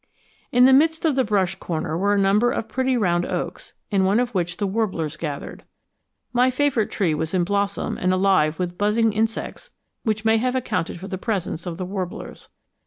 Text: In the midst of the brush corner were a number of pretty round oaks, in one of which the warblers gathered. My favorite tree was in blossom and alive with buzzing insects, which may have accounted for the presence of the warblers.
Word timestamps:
In 0.51 0.65
the 0.65 0.73
midst 0.73 1.05
of 1.05 1.15
the 1.15 1.23
brush 1.23 1.53
corner 1.59 1.95
were 1.95 2.15
a 2.15 2.17
number 2.17 2.49
of 2.51 2.67
pretty 2.67 2.97
round 2.97 3.23
oaks, 3.23 3.75
in 3.91 4.03
one 4.03 4.19
of 4.19 4.31
which 4.31 4.57
the 4.57 4.65
warblers 4.65 5.15
gathered. 5.15 5.63
My 6.33 6.49
favorite 6.49 6.89
tree 6.89 7.13
was 7.13 7.35
in 7.35 7.43
blossom 7.43 7.99
and 7.99 8.11
alive 8.11 8.57
with 8.57 8.79
buzzing 8.79 9.13
insects, 9.13 9.69
which 10.01 10.25
may 10.25 10.37
have 10.37 10.55
accounted 10.55 10.99
for 10.99 11.07
the 11.07 11.19
presence 11.19 11.67
of 11.67 11.77
the 11.77 11.85
warblers. 11.85 12.49